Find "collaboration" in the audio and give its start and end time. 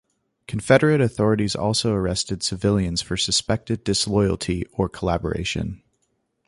4.89-5.83